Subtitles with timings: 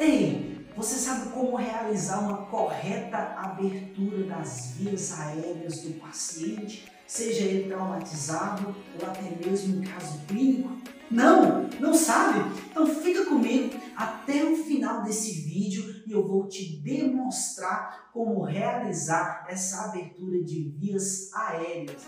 [0.00, 7.68] Ei, você sabe como realizar uma correta abertura das vias aéreas do paciente, seja ele
[7.68, 10.70] traumatizado ou até mesmo em caso clínico?
[11.10, 12.40] Não, não sabe?
[12.70, 19.44] Então fica comigo até o final desse vídeo e eu vou te demonstrar como realizar
[19.50, 22.06] essa abertura de vias aéreas.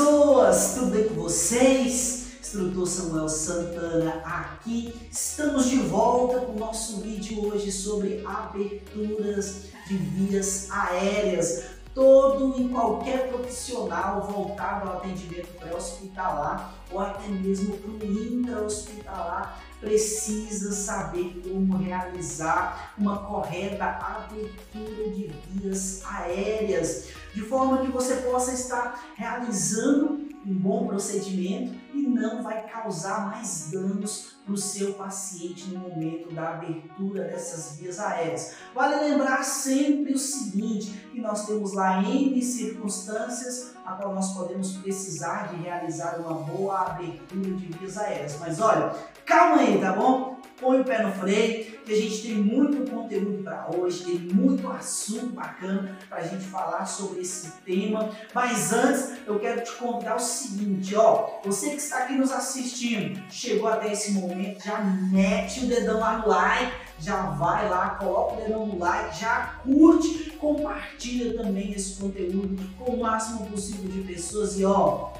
[0.00, 2.30] Pessoas, tudo bem com vocês?
[2.40, 4.94] instrutor Samuel Santana aqui.
[5.12, 11.64] Estamos de volta com o nosso vídeo hoje sobre aberturas de vias aéreas.
[11.94, 20.72] Todo e qualquer profissional voltado ao atendimento pré-hospitalar ou até mesmo para o intra-hospitalar precisa
[20.72, 29.12] saber como realizar uma correta abertura de vias aéreas, de forma que você possa estar
[29.14, 35.80] realizando um bom procedimento e não vai causar mais danos para o seu paciente no
[35.80, 38.54] momento da abertura dessas vias aéreas.
[38.74, 44.72] Vale lembrar sempre o seguinte, que nós temos lá N circunstâncias a qual nós podemos
[44.78, 48.38] precisar de realizar uma boa abertura de vias aéreas.
[48.40, 48.94] Mas olha,
[49.26, 50.39] calma aí, tá bom?
[50.60, 54.70] Põe o pé no freio, que a gente tem muito conteúdo para hoje, tem muito
[54.70, 58.10] assunto bacana para a gente falar sobre esse tema.
[58.34, 63.20] Mas antes, eu quero te contar o seguinte, ó, você que está aqui nos assistindo,
[63.30, 68.34] chegou até esse momento, já mete o dedão lá no like, já vai lá, coloca
[68.34, 74.02] o dedão no like, já curte, compartilha também esse conteúdo com o máximo possível de
[74.02, 75.10] pessoas e ó,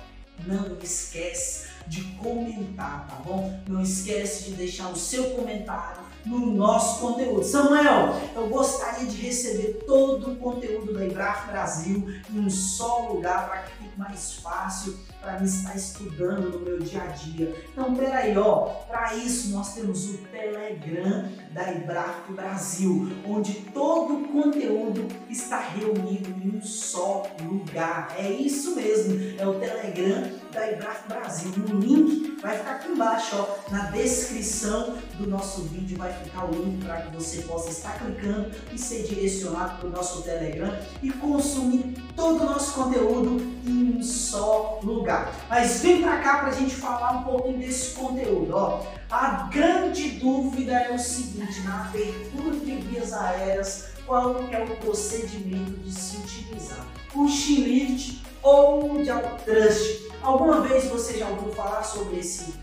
[0.47, 3.61] não esquece de comentar, tá bom?
[3.67, 7.43] Não esquece de deixar o seu comentário no nosso conteúdo.
[7.43, 13.49] Samuel, eu gostaria de receber todo o conteúdo da Ibraf Brasil em um só lugar
[13.49, 17.55] para que fique mais fácil para mim estar estudando no meu dia a dia.
[17.73, 24.29] Então, peraí, ó, para isso nós temos o Telegram da Ibraf Brasil, onde todo o
[24.29, 28.15] conteúdo está reunido em um só lugar.
[28.19, 31.53] É isso mesmo, é o Telegram da Ibraf Brasil.
[31.69, 36.55] O link vai ficar aqui embaixo, ó, na descrição do nosso vídeo vai ficar o
[36.55, 41.11] link para que você possa estar clicando e ser direcionado para o nosso Telegram e
[41.11, 45.10] consumir todo o nosso conteúdo em um só lugar.
[45.49, 48.55] Mas vem para cá para a gente falar um pouquinho desse conteúdo.
[48.55, 48.83] Ó.
[49.11, 55.73] A grande dúvida é o seguinte, na abertura de vias aéreas, qual é o procedimento
[55.81, 56.85] de se utilizar?
[57.15, 59.11] O X-Lift ou o de
[59.45, 60.11] Trust?
[60.23, 62.55] Alguma vez você já ouviu falar sobre esse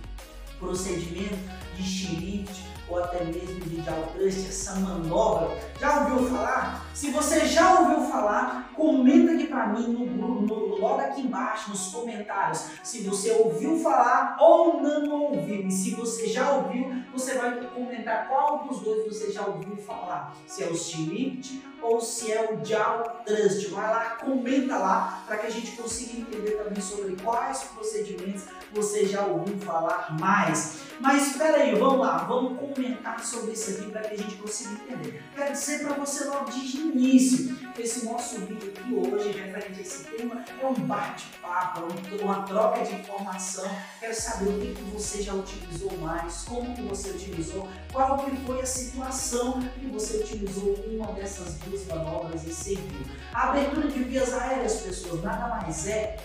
[0.59, 1.37] procedimento
[1.75, 5.57] de X-Lift ou até mesmo de Jaltrust, essa manobra.
[5.79, 6.85] Já ouviu falar?
[6.93, 12.67] Se você já ouviu falar, comenta para mim no, no, logo aqui embaixo nos comentários
[12.83, 15.67] se você ouviu falar ou não ouviu.
[15.67, 20.35] E se você já ouviu, você vai comentar qual dos dois você já ouviu falar.
[20.45, 23.67] Se é o Slift ou se é o Jal Trust.
[23.69, 29.05] Vai lá, comenta lá para que a gente consiga entender também sobre quais procedimentos você
[29.05, 30.81] já ouviu falar mais.
[30.99, 34.71] Mas espera aí, vamos lá, vamos comentar sobre isso aqui para que a gente consiga
[34.71, 35.23] entender.
[35.35, 40.03] Quero dizer para você logo de início esse nosso vídeo aqui hoje, referente a esse
[40.05, 43.69] tema, é um bate-papo, é uma troca de informação.
[43.99, 48.35] Quero saber o que, que você já utilizou mais, como que você utilizou, qual que
[48.37, 53.05] foi a situação que você utilizou uma dessas duas manobras e serviu.
[53.33, 56.17] A abertura de vias aéreas, pessoas, nada mais é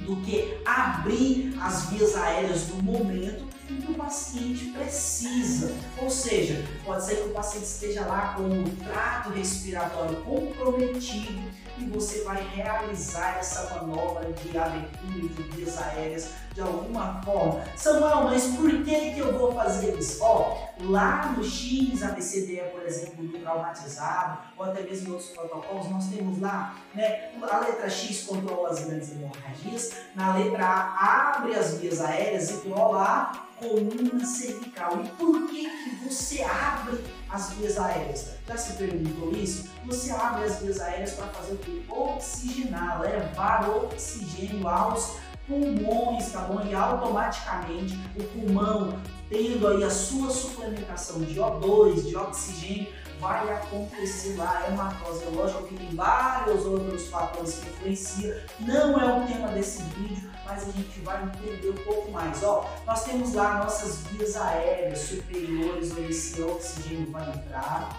[0.00, 5.74] do que abrir as vias aéreas do momento que o paciente precisa.
[6.00, 11.40] Ou seja, pode ser que o paciente esteja lá com o trato respiratório comprometido
[11.80, 17.64] e você vai realizar essa manobra de abertura de vias aéreas de alguma forma.
[17.76, 20.22] Samuel, mas por que, que eu vou fazer isso?
[20.22, 25.90] Ó, lá no X, ABCDE, por exemplo, do traumatizado, ou até mesmo em outros protocolos,
[25.90, 31.54] nós temos lá, né, a letra X controla as grandes hemorragias, na letra A abre
[31.54, 35.00] as vias aéreas e controla a coluna cervical.
[35.02, 36.98] E por que, que você abre
[37.32, 38.30] as vias aéreas?
[38.46, 39.68] Já se perguntou isso?
[39.86, 41.82] Você abre as vias aéreas para fazer o quê?
[41.88, 45.16] Oxigenar, levar oxigênio aos
[45.46, 46.64] pulmões, tá bom?
[46.64, 48.98] E automaticamente o pulmão,
[49.28, 55.24] tendo aí a sua suplementação de O2, de oxigênio, vai acontecer lá, é hematose.
[55.24, 60.30] É lógico que tem vários outros fatores que influenciam, não é o tema desse vídeo,
[60.44, 62.42] mas a gente vai entender um pouco mais.
[62.42, 67.96] Ó, nós temos lá nossas vias aéreas superiores, onde esse oxigênio vai entrar,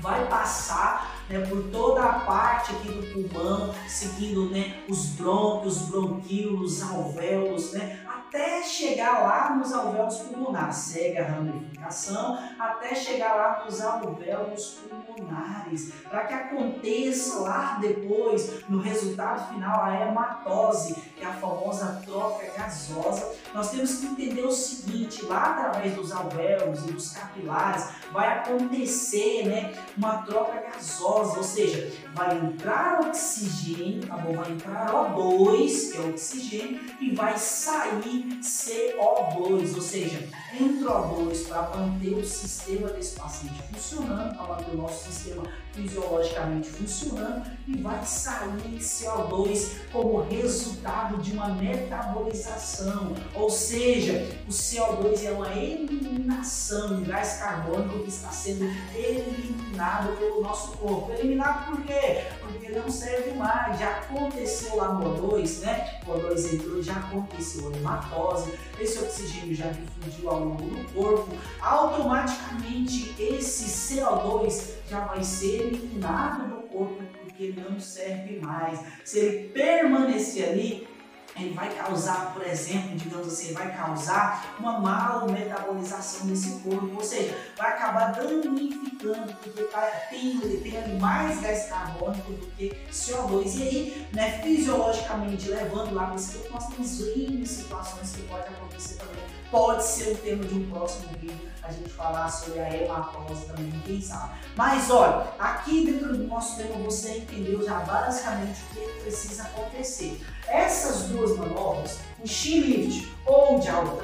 [0.00, 6.82] vai passar né, por toda a parte aqui do pulmão, seguindo né, os brônquios, bronquíolos,
[6.82, 8.03] alvéolos, né,
[8.34, 10.74] até chegar lá nos alvéolos pulmonares.
[10.74, 18.80] Segue a ramificação até chegar lá nos alvéolos pulmonares, para que aconteça lá depois, no
[18.80, 23.34] resultado final, a hematose, é a famosa troca gasosa.
[23.54, 29.46] Nós temos que entender o seguinte, lá através dos alvéolos e dos capilares, vai acontecer
[29.46, 34.34] né, uma troca gasosa, ou seja, vai entrar oxigênio, tá bom?
[34.34, 41.62] vai entrar O2, que é oxigênio, e vai sair CO2, ou seja, entra O2 para
[41.76, 45.44] manter o sistema desse paciente funcionando, para manter o nosso sistema
[45.74, 55.24] fisiologicamente funcionando e vai sair CO2 como resultado de uma metabolização, ou seja, o CO2
[55.24, 61.12] é uma eliminação de gás carbônico que está sendo eliminado pelo nosso corpo.
[61.12, 62.24] Eliminado por quê?
[62.40, 66.00] Porque não serve mais, já aconteceu lá no O2, né?
[66.06, 71.28] O O2 entrou, já aconteceu a hematose, esse oxigênio já difundiu ao longo do corpo,
[71.60, 78.80] automaticamente esse CO2 já vai ser eliminado do corpo porque não serve mais.
[79.04, 80.93] Se ele permanecer ali,
[81.36, 87.02] ele vai causar, por exemplo, digamos assim, vai causar uma mal metabolização desse corpo, ou
[87.02, 93.56] seja, vai acabar danificando, porque tá, tem, tem mais gás carbônico do que CO2.
[93.56, 98.96] E aí, né, fisiologicamente, levando lá para esse nós temos N situações que podem acontecer
[98.96, 99.24] também.
[99.50, 103.70] Pode ser o tema de um próximo vídeo, a gente falar sobre a hematose também,
[103.84, 104.34] quem sabe.
[104.56, 110.20] Mas olha, aqui dentro do nosso tema você entendeu já basicamente o que precisa acontecer.
[110.48, 114.00] Essas duas manobras, o chin lift ou o jaw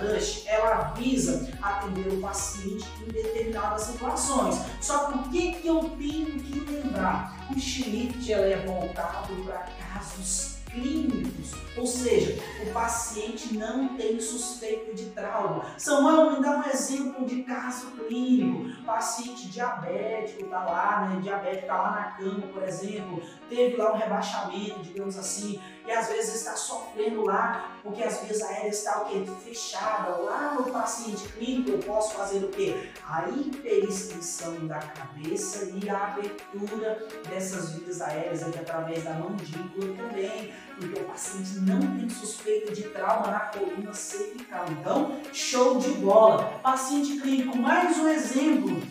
[0.46, 4.58] ela visa atender o paciente em determinadas situações.
[4.80, 7.48] Só que o que, que eu tenho que lembrar?
[7.54, 14.20] O chin lift ela é voltado para casos clínicos, ou seja, o paciente não tem
[14.20, 15.64] suspeita de trauma.
[15.76, 18.70] Samuel, me dá um exemplo de caso clínico.
[18.84, 21.20] Paciente diabético está lá, né?
[21.20, 26.08] Diabético está lá na cama, por exemplo, teve lá um rebaixamento, digamos assim, e às
[26.08, 30.24] vezes está sofrendo lá, porque as vias aéreas estão tá, fechadas.
[30.24, 32.90] Lá no paciente clínico eu posso fazer o quê?
[33.08, 40.52] A hiperextensão da cabeça e a abertura dessas vias aéreas aqui através da mandíbula também,
[40.80, 44.64] porque o paciente não tem suspeita de trauma na coluna cervical.
[44.70, 46.58] Então, show de bola.
[46.62, 48.82] Paciente clínico, mais um exemplo.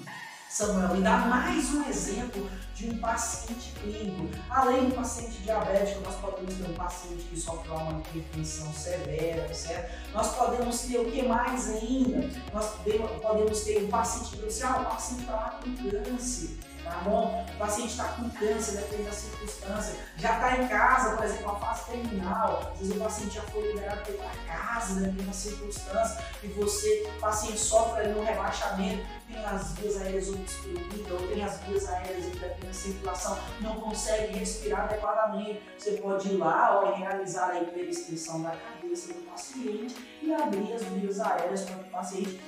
[0.48, 4.30] Samuel, me dá mais um exemplo de um paciente clínico.
[4.50, 10.14] Além do paciente diabético, nós podemos ter um paciente que sofre uma hipertensão severa, certo?
[10.14, 12.30] Nós podemos ter o que mais ainda?
[12.54, 12.76] Nós
[13.24, 17.46] podemos ter um paciente diz, ah, o paciente está com câncer tá bom?
[17.54, 21.56] O paciente está com câncer, depende da circunstância, já está em casa, por exemplo, a
[21.56, 26.48] fase terminal, às vezes o paciente já foi liberado pela casa, depende da circunstância, e
[26.48, 31.60] você, o paciente sofre ali um rebaixamento, tem as vias aéreas obstruídas, ou tem as
[31.60, 36.96] vias aéreas que depende da circulação, não consegue respirar adequadamente, você pode ir lá ó,
[36.96, 42.40] realizar a hiperextensão da cabeça do paciente e abrir as vias aéreas para o paciente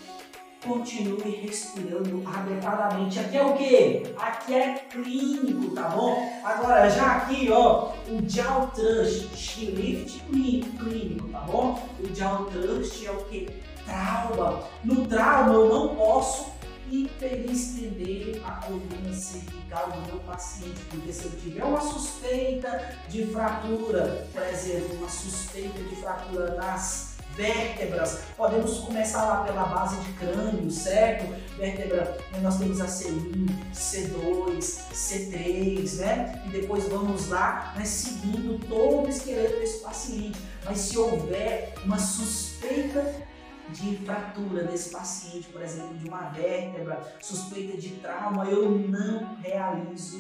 [0.66, 3.20] continue respirando adequadamente.
[3.20, 4.04] Aqui é o que?
[4.18, 6.42] Aqui é clínico, tá bom?
[6.44, 11.82] Agora, já aqui, ó, o jaw thrust, lift clínico, tá bom?
[12.00, 13.50] O jaw thrust é o que?
[13.86, 14.64] Trauma.
[14.84, 16.52] No trauma eu não posso
[16.92, 24.28] hiperestender a coluna cervical do meu paciente, porque se eu tiver uma suspeita de fratura,
[24.34, 28.22] por exemplo, uma suspeita de fratura nas vértebras.
[28.36, 31.34] Podemos começar lá pela base de crânio, certo?
[31.58, 34.60] Vértebra, né, nós temos a C1, C2,
[34.94, 36.44] C3, né?
[36.48, 40.40] E depois vamos lá, né, seguindo todo o esqueleto desse paciente.
[40.66, 43.32] Mas se houver uma suspeita
[43.70, 50.20] de fratura desse paciente, por exemplo, de uma vértebra, suspeita de trauma, eu não realizo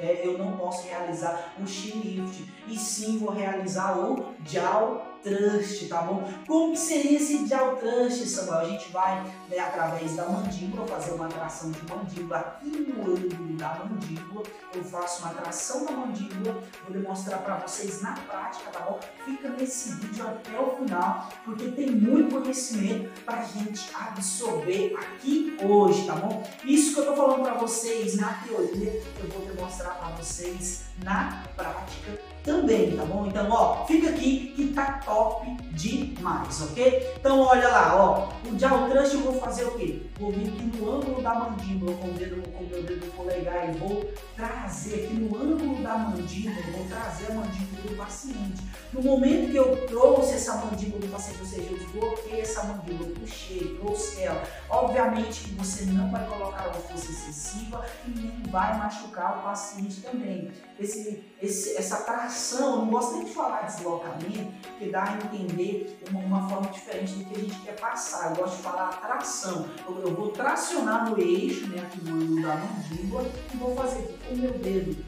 [0.00, 5.88] é, eu não posso realizar um chin lift, e sim vou realizar o jaw trust,
[5.88, 6.28] tá bom?
[6.46, 8.60] Como que seria esse jaw trust, Samuel?
[8.60, 13.56] A gente vai, né, através da mandíbula, fazer uma tração de mandíbula aqui no ângulo
[13.56, 14.44] da mandíbula.
[14.74, 19.00] Eu faço uma tração da mandíbula, vou demonstrar para vocês na prática, tá bom?
[19.24, 25.56] Fica nesse vídeo até o final, porque tem muito conhecimento para a gente absorver aqui
[25.62, 26.42] hoje, tá bom?
[26.64, 31.42] Isso que eu tô falando para vocês na teoria, eu vou demonstrar para vocês na
[31.56, 33.26] prática também, tá bom?
[33.26, 37.14] Então, ó, fica aqui que tá top demais, ok?
[37.20, 40.02] Então, olha lá, ó, o jaw thrust eu vou fazer o quê?
[40.18, 43.68] Vou vir aqui no ângulo da mandíbula com o dedo, com o meu dedo polegar
[43.68, 44.02] e vou
[44.34, 48.62] trazer aqui no ângulo da mandíbula, vou trazer a mandíbula do paciente.
[48.92, 53.10] No momento que eu trouxe essa mandíbula do paciente, ou seja, eu desbloqueei essa mandíbula,
[53.20, 58.78] puxei, trouxe ela, obviamente que você não vai colocar uma força excessiva e nem vai
[58.78, 60.50] machucar o paciente também.
[60.80, 65.98] Esse, esse, essa tração, eu não gosto nem de falar deslocamento, porque dá a entender
[66.10, 68.30] uma, uma forma diferente do que a gente quer passar.
[68.30, 69.66] Eu gosto de falar tração.
[69.86, 74.34] Eu, eu vou tracionar no eixo, né, aqui no da mandíbula, e vou fazer com
[74.34, 75.04] o meu dedo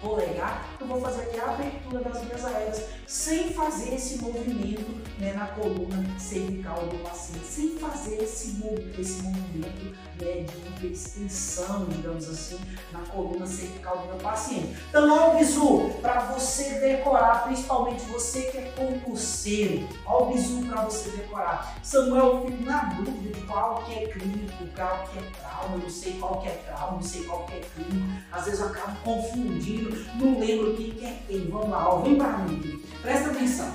[0.00, 5.32] polegar, eu vou fazer aqui a abertura das vias aéreas sem fazer esse movimento né,
[5.34, 8.62] na coluna cervical do paciente, sem fazer esse,
[8.98, 10.46] esse movimento né,
[10.78, 12.58] de extensão, digamos assim,
[12.92, 14.76] na coluna cervical do meu paciente.
[14.88, 20.84] Então, o bizu para você decorar, principalmente você que é concurseiro, olha o bizu para
[20.84, 21.78] você decorar.
[21.82, 25.78] Samuel, eu fico na dúvida de qual que é clínico, qual que é trauma, eu
[25.80, 28.66] não sei qual que é trauma, não sei qual que é clínico, às vezes eu
[28.66, 31.48] acabo confundindo, não lembro quem que é quem.
[31.48, 33.72] Vamos lá, ó, vem para mim, presta atenção,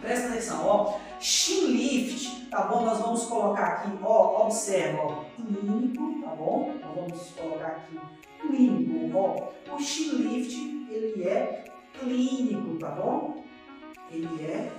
[0.00, 0.98] presta atenção, ó.
[1.20, 2.84] Chin lift, tá bom?
[2.84, 6.74] Nós vamos colocar aqui, ó, observa, ó, clínico, tá bom?
[6.80, 7.98] Nós vamos colocar aqui
[8.40, 9.74] clínico, ó.
[9.74, 10.54] O chin lift,
[10.90, 11.64] ele é
[11.98, 13.42] clínico, tá bom?
[14.10, 14.70] Ele é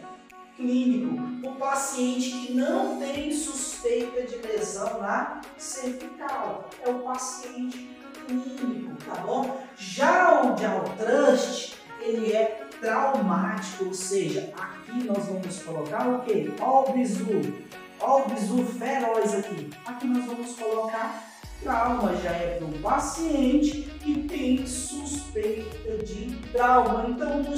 [0.55, 1.47] clínico.
[1.47, 7.89] O paciente que não tem suspeita de lesão na cervical é o paciente
[8.25, 9.61] clínico, tá bom?
[9.77, 16.51] Já o Jaw Trust, ele é traumático, ou seja, aqui nós vamos colocar o quê?
[16.59, 17.53] Ó o bizu,
[17.99, 19.69] ó o bizu feroz aqui.
[19.85, 21.23] Aqui nós vamos colocar
[21.61, 27.07] trauma, já é para um paciente que tem suspeita de trauma.
[27.09, 27.55] Então, no, no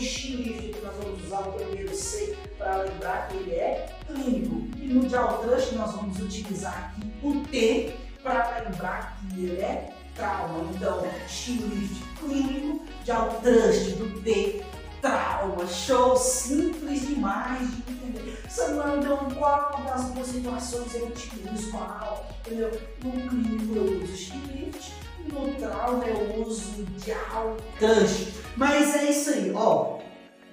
[0.00, 4.68] xilife, nós vamos usar o primeiro C para lembrar que ele é clínico.
[4.76, 9.92] E no Jaw Trust, nós vamos utilizar aqui o T para lembrar que ele é
[10.14, 10.70] trauma.
[10.74, 11.02] Então,
[11.48, 14.62] lift clínico, já o trust do T,
[15.00, 18.42] trauma, show simples demais de entender.
[18.48, 22.28] Samuel, então, qual das duas situações eu utilizo qual?
[22.46, 22.70] Entendeu?
[23.02, 24.92] No clínico eu uso lift,
[25.32, 28.34] no trauma eu uso Dial Trust.
[28.56, 29.98] Mas é isso aí, ó.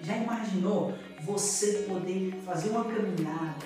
[0.02, 3.66] Já imaginou você poder fazer uma caminhada,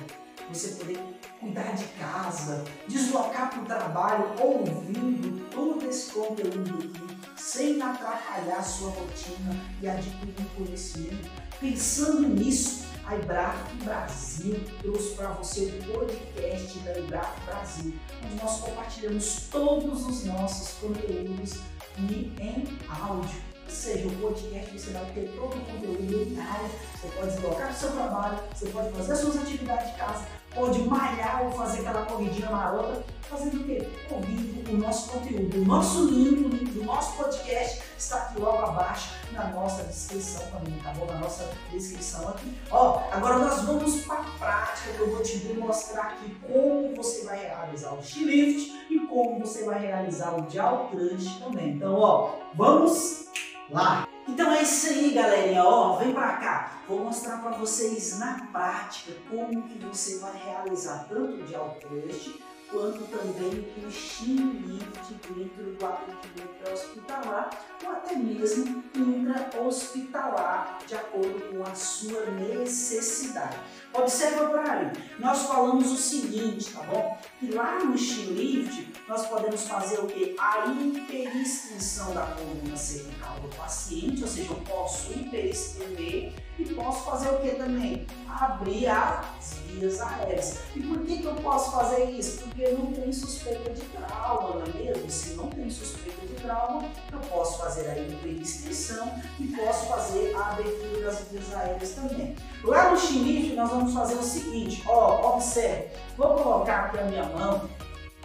[0.49, 0.99] você poder
[1.39, 8.63] cuidar de casa, deslocar para o trabalho ouvindo todo esse conteúdo aqui, sem atrapalhar a
[8.63, 11.29] sua rotina e adquirir conhecimento.
[11.59, 18.59] Pensando nisso, a Ibraf Brasil trouxe para você o podcast da Ibraf Brasil, onde nós
[18.61, 21.59] compartilhamos todos os nossos conteúdos
[21.97, 22.33] em
[22.89, 27.71] áudio seja o podcast, você vai ter todo o conteúdo em áudio, você pode deslocar
[27.71, 31.79] o seu trabalho, você pode fazer as suas atividades de casa, pode malhar ou fazer
[31.79, 33.87] aquela corridinha marota, fazendo o quê?
[34.09, 35.61] Ouvindo o nosso conteúdo.
[35.61, 40.45] O nosso link, o link do nosso podcast está aqui logo abaixo na nossa descrição
[40.51, 41.05] também, tá bom?
[41.05, 42.55] Na nossa descrição aqui.
[42.69, 47.25] Ó, agora nós vamos para a prática que eu vou te mostrar aqui como você
[47.25, 50.45] vai realizar o Shift e como você vai realizar o
[50.89, 51.71] Crunch também.
[51.71, 53.25] Então, ó, vamos
[53.73, 54.07] lá!
[54.27, 55.63] Então é isso aí, galerinha.
[55.63, 56.71] Ó, vem pra cá.
[56.87, 62.41] Vou mostrar para vocês na prática como que você vai realizar tanto o Gel Trust
[62.73, 67.49] quanto também o Xinlift dentro do atendimento hospitalar
[67.83, 73.57] ou até mesmo intra-hospitalar, de acordo com a sua necessidade.
[73.93, 77.17] Observa para aí, nós falamos o seguinte, tá bom?
[77.39, 80.35] Que lá no Xinlift nós podemos fazer o que?
[80.39, 86.33] A hiperextensão da coluna cervical do paciente, ou seja, eu posso hiperestender
[86.83, 88.05] posso fazer o que também?
[88.27, 90.59] Abrir as vias aéreas.
[90.75, 92.41] E por que, que eu posso fazer isso?
[92.43, 95.09] Porque não tem suspeita de trauma, não é mesmo?
[95.09, 100.51] Se não tem suspeita de trauma, eu posso fazer a hiperextensão e posso fazer a
[100.51, 102.35] abertura das vias aéreas também.
[102.63, 105.87] Lá no xilife, nós vamos fazer o seguinte, ó, observe,
[106.17, 107.69] vou colocar aqui a minha mão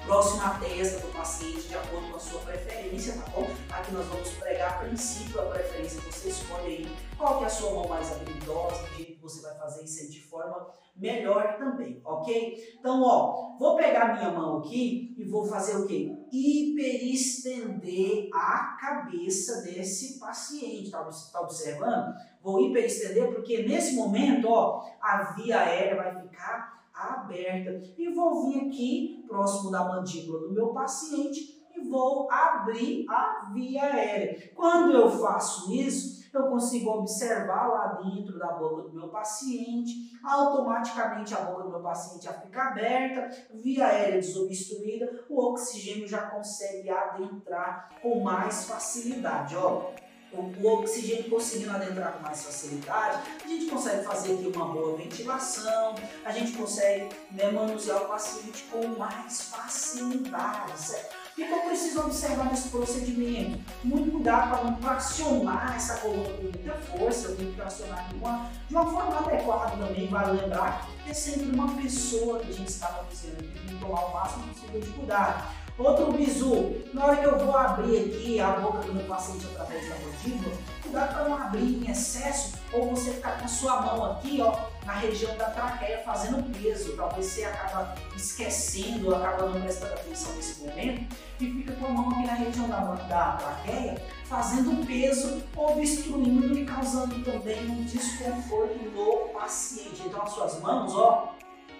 [0.09, 3.47] próximo à testa do paciente, de acordo com a sua preferência, tá bom?
[3.71, 6.89] Aqui nós vamos pregar a princípio a preferência, você escolhe aí
[7.19, 10.11] qual que é a sua mão mais habilidosa, do jeito que você vai fazer isso
[10.11, 12.77] de forma melhor também, ok?
[12.81, 16.11] Então, ó, vou pegar minha mão aqui e vou fazer o quê?
[16.33, 22.15] Hiperestender a cabeça desse paciente, tá, tá observando?
[22.43, 27.81] Vou hiperestender porque nesse momento, ó, a via aérea vai ficar aberta.
[27.97, 33.85] E vou vir aqui, próximo da mandíbula do meu paciente, e vou abrir a via
[33.85, 34.53] aérea.
[34.55, 41.35] Quando eu faço isso, eu consigo observar lá dentro da boca do meu paciente, automaticamente
[41.35, 46.91] a boca do meu paciente já fica aberta, via aérea desobstruída, o oxigênio já consegue
[46.91, 49.57] adentrar com mais facilidade.
[49.57, 49.91] Ó,
[50.33, 55.95] o oxigênio conseguindo adentrar com mais facilidade, a gente consegue fazer aqui uma boa ventilação,
[56.25, 61.17] a gente consegue né, manusear o paciente com mais facilidade, certo?
[61.33, 63.61] O que eu preciso observar nesse procedimento?
[63.85, 68.17] Muito cuidado para não tracionar essa coluna com muita força, eu tenho que tracionar de
[68.17, 72.55] uma, de uma forma adequada também, vale lembrar que é sempre uma pessoa que a
[72.55, 75.68] gente está fazendo, tem que tomar o máximo possível de cuidado.
[75.79, 79.89] Outro bizu, na hora que eu vou abrir aqui a boca do meu paciente através
[79.89, 84.05] da mandíbula, cuidado para não abrir em excesso ou você ficar com a sua mão
[84.11, 86.97] aqui, ó, na região da traqueia fazendo peso.
[86.97, 92.11] Talvez você acaba esquecendo, acaba não prestando atenção nesse momento e fica com a mão
[92.11, 99.29] aqui na região da, da traqueia fazendo peso, obstruindo e causando também um desconforto no
[99.29, 100.03] paciente.
[100.05, 101.35] Então as suas mãos, ó,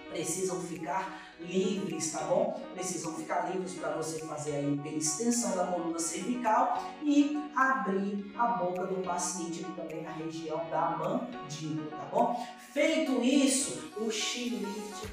[0.09, 2.61] precisam ficar livres, tá bom?
[2.73, 8.85] Precisam ficar livres para você fazer a hiperextensão da coluna cervical e abrir a boca
[8.85, 12.47] do paciente aqui também na região da mandíbula, tá bom?
[12.73, 14.65] Feito isso, o chin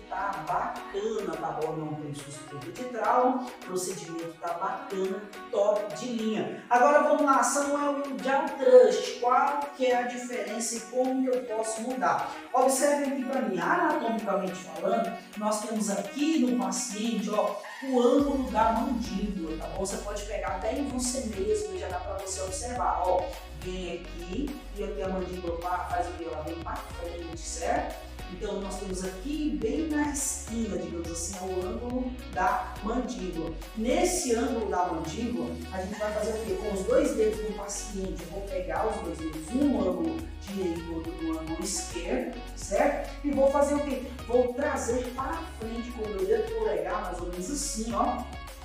[0.09, 1.77] tá bacana, tá bom?
[1.77, 6.65] Não tem suspeita de trauma, o procedimento tá bacana, top de linha.
[6.69, 11.23] Agora vamos lá, Samuel e o Down Trust, qual que é a diferença e como
[11.23, 12.31] que eu posso mudar?
[12.53, 18.51] Observe aqui para mim, anatomicamente falando, nós temos aqui aqui no paciente, ó, o ângulo
[18.51, 19.85] da mandíbula, tá bom?
[19.85, 23.23] Você pode pegar até em você mesmo já dá para você observar, ó.
[23.61, 26.25] Vem aqui e aqui a mandíbula faz o que?
[26.25, 28.07] Ela vem para frente, certo?
[28.33, 33.53] Então nós temos aqui bem na esquina, digamos assim, o ângulo da mandíbula.
[33.77, 36.59] Nesse ângulo da mandíbula, a gente vai fazer o quê?
[36.61, 40.81] Com os dois dedos do paciente, eu vou pegar os dois dedos, um ângulo direito
[40.81, 43.11] e outro do ângulo esquerdo, certo?
[43.25, 44.03] E vou fazer o quê?
[44.27, 48.25] Vou trazer para frente com o meu dedo polegar, mais ou menos assim, ó.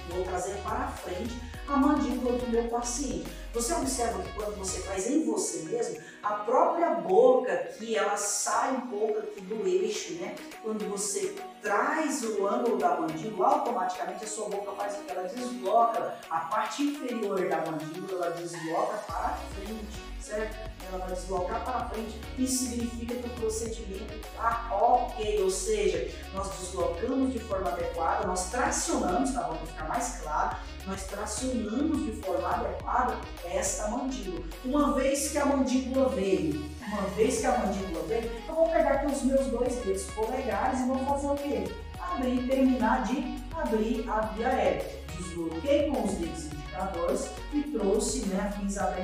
[0.09, 3.27] Vou trazer para frente a mandíbula do meu paciente.
[3.53, 8.73] Você observa que quando você faz em você mesmo, a própria boca que ela sai
[8.75, 10.35] um pouco aqui do eixo, né?
[10.63, 15.27] Quando você traz o ângulo da mandíbula, automaticamente a sua boca faz o que ela
[15.27, 20.71] desloca, a parte inferior da mandíbula ela desloca para frente, certo?
[20.87, 26.49] Ela vai deslocar para frente, isso significa que o procedimento está ok, ou seja, nós
[26.59, 29.55] deslocamos de forma adequada, nós tracionamos, tá bom?
[29.55, 34.43] Para ficar mais claro, nós tracionamos de forma adequada esta mandíbula.
[34.65, 38.93] Uma vez que a mandíbula veio, uma vez que a mandíbula veio, eu vou pegar
[38.93, 41.63] aqui os meus dois dedos polegares e vou fazer o quê?
[41.99, 45.01] Abrir, terminar de abrir a via aérea.
[45.17, 46.60] Desbloqueei com os dedos
[47.53, 48.95] e trouxe, né, fiz a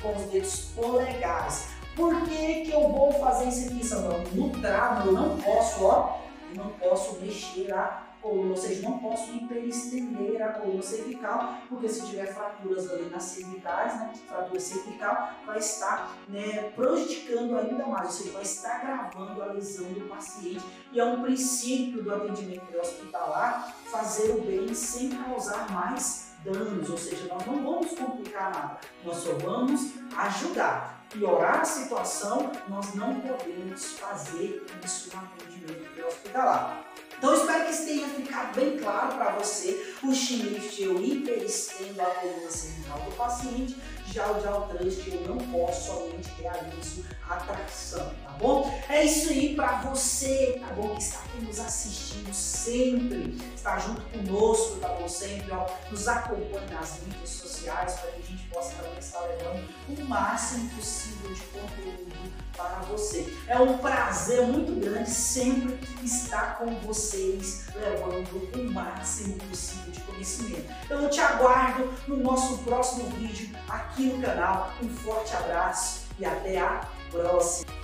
[0.00, 1.68] com os dedos polegares.
[1.94, 4.24] Por que, que eu vou fazer isso aqui, Samuel?
[4.32, 8.98] No travo eu não posso, ó, eu não posso mexer a coluna, ou seja, não
[8.98, 15.32] posso hiperestender a coluna cervical, porque se tiver fraturas ali nas cervicais, né, fratura cervical,
[15.44, 20.64] vai estar né, prejudicando ainda mais, ou seja, vai estar agravando a lesão do paciente.
[20.92, 26.98] E é um princípio do atendimento hospitalar fazer o bem sem causar mais danos, ou
[26.98, 31.02] seja, nós não vamos complicar nada, nós só vamos ajudar.
[31.10, 36.84] Piorar a situação, nós não podemos fazer isso no atendimento hospitalar.
[37.18, 39.94] Então espero que isso tenha ficado bem claro para você.
[40.02, 43.76] O Schlift eu hiperestendo a coluna cervical do paciente,
[44.06, 48.82] já o Jaw Trust eu não posso, somente realizo a tração, tá bom?
[48.88, 50.94] É isso aí para você, tá bom?
[50.94, 55.08] Que está aqui nos assistindo sempre, está junto conosco, tá bom?
[55.08, 59.68] Sempre, ó, nos acompanha nas mídias sociais para que a gente possa também estar levando
[59.88, 63.36] o máximo possível de conteúdo para você.
[63.46, 70.72] É um prazer muito grande sempre estar com vocês, levando o máximo possível de conhecimento.
[70.88, 74.72] Eu te aguardo no nosso próximo vídeo aqui no canal.
[74.82, 77.81] Um forte abraço e até a próxima!